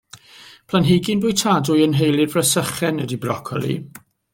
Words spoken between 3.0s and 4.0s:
ydy brocoli.